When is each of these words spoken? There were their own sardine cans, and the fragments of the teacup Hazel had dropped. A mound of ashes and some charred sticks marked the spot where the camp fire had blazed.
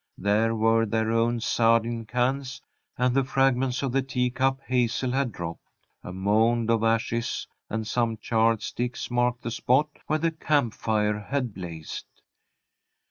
There 0.17 0.55
were 0.55 0.87
their 0.87 1.11
own 1.11 1.41
sardine 1.41 2.07
cans, 2.07 2.59
and 2.97 3.15
the 3.15 3.23
fragments 3.23 3.83
of 3.83 3.91
the 3.91 4.01
teacup 4.01 4.59
Hazel 4.65 5.11
had 5.11 5.31
dropped. 5.31 5.61
A 6.03 6.11
mound 6.11 6.71
of 6.71 6.83
ashes 6.83 7.45
and 7.69 7.85
some 7.85 8.17
charred 8.17 8.63
sticks 8.63 9.11
marked 9.11 9.43
the 9.43 9.51
spot 9.51 9.89
where 10.07 10.17
the 10.17 10.31
camp 10.31 10.73
fire 10.73 11.19
had 11.29 11.53
blazed. 11.53 12.07